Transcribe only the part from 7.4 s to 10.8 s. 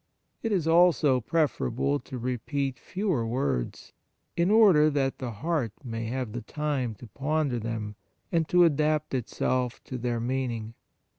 them and to adapt itself to their meaning.